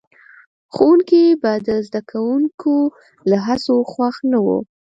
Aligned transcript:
ښوونکي 0.73 1.23
به 1.41 1.53
د 1.67 1.69
زده 1.87 2.01
کوونکو 2.11 2.75
له 3.29 3.37
هڅو 3.47 3.75
خوښ 3.91 4.15
نه 4.31 4.39
وو. 4.45 4.59